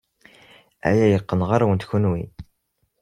Aya 0.89 1.05
yeqqen 1.07 1.41
ɣer-wen 1.49 1.81
kenwi. 1.89 2.23